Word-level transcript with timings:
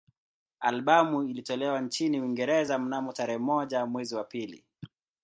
Albamu 0.59 1.23
ilitolewa 1.23 1.81
nchini 1.81 2.21
Uingereza 2.21 2.79
mnamo 2.79 3.13
tarehe 3.13 3.37
moja 3.39 3.85
mwezi 3.85 4.15
wa 4.15 4.23
pili 4.23 4.63